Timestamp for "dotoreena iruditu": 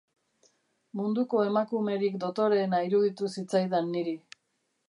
2.25-3.33